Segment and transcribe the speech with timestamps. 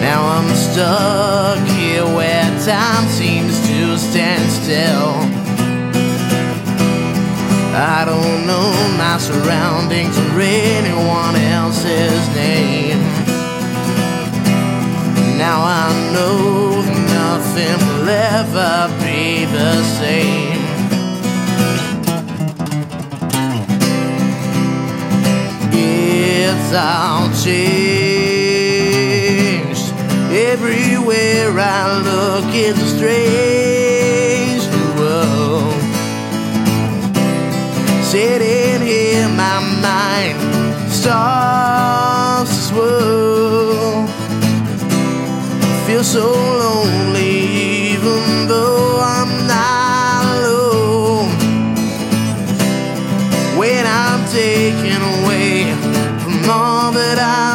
[0.00, 5.14] Now I'm stuck here where time seems to stand still.
[7.74, 13.00] I don't know my surroundings or anyone else's name.
[15.38, 16.82] Now I know
[17.18, 20.59] nothing will ever be the same.
[26.72, 28.30] It's all changed.
[30.30, 35.74] Everywhere I look, it's a strange new world.
[38.04, 38.49] Sitting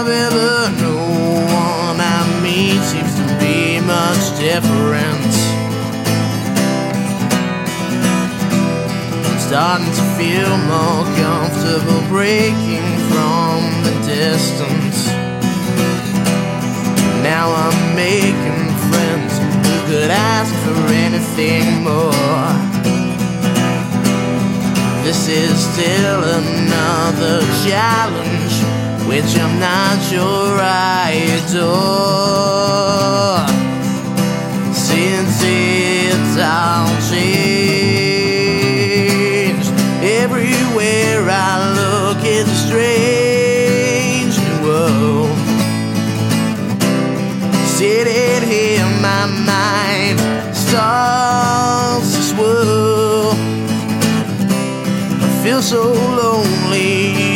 [0.07, 5.33] ever known, one I meet seems to be much different.
[9.25, 15.07] I'm starting to feel more comfortable breaking from the distance.
[17.23, 22.75] Now I'm making friends who could ask for anything more.
[25.03, 28.55] This is still another challenge,
[29.07, 32.65] which I'm not sure I adore.
[34.73, 37.75] Since it's all changed,
[40.01, 45.37] everywhere I look, it's strange new world.
[47.77, 50.19] Sitting here, my mind
[50.55, 53.33] starts to swirl.
[55.21, 57.34] I feel so lonely,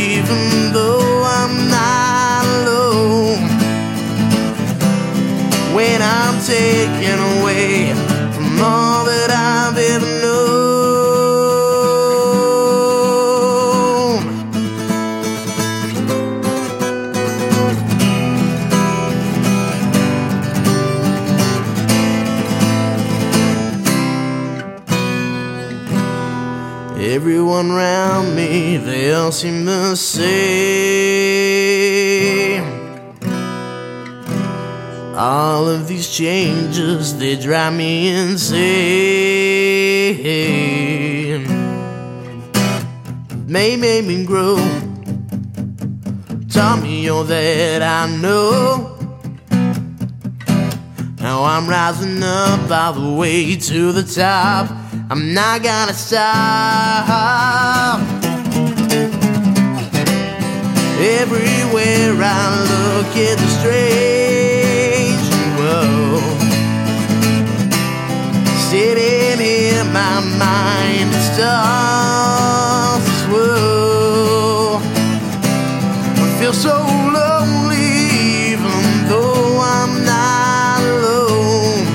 [6.99, 7.93] taken away
[8.33, 10.59] from all that I've ever known.
[26.99, 30.19] Everyone around me, they all seem the same.
[35.21, 38.55] All of these changes, they drive me insane.
[43.45, 44.55] May make me grow.
[46.49, 48.95] Taught me all that I know.
[51.19, 54.71] Now I'm rising up all the way to the top.
[55.09, 56.29] I'm not gonna stop.
[60.97, 63.98] Everywhere I look, it's a
[73.03, 74.81] to swirl.
[76.23, 76.75] I feel so
[77.17, 77.89] lonely,
[78.53, 81.85] even though I'm not alone.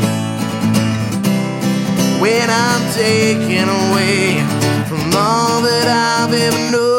[2.20, 4.42] When I'm taken away
[4.88, 6.93] from all that I've ever known.